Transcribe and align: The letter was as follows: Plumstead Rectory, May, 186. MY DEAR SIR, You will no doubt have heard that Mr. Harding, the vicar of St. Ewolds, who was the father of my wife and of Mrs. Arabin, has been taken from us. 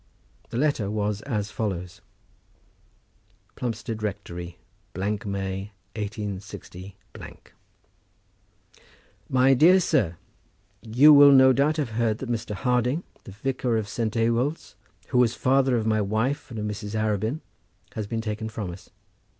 The 0.49 0.57
letter 0.57 0.89
was 0.89 1.21
as 1.27 1.51
follows: 1.51 2.01
Plumstead 3.55 4.01
Rectory, 4.01 4.57
May, 4.95 5.73
186. 5.95 6.95
MY 9.29 9.53
DEAR 9.53 9.79
SIR, 9.79 10.17
You 10.81 11.13
will 11.13 11.31
no 11.31 11.53
doubt 11.53 11.77
have 11.77 11.89
heard 11.89 12.17
that 12.17 12.31
Mr. 12.31 12.55
Harding, 12.55 13.03
the 13.25 13.31
vicar 13.31 13.77
of 13.77 13.87
St. 13.87 14.15
Ewolds, 14.15 14.73
who 15.09 15.19
was 15.19 15.33
the 15.35 15.39
father 15.39 15.77
of 15.77 15.85
my 15.85 16.01
wife 16.01 16.49
and 16.49 16.59
of 16.59 16.65
Mrs. 16.65 16.95
Arabin, 16.99 17.41
has 17.93 18.07
been 18.07 18.21
taken 18.21 18.49
from 18.49 18.71
us. 18.71 18.89